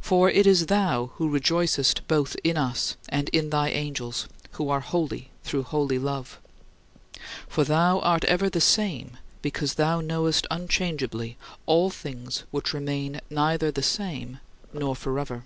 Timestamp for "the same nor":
13.72-14.94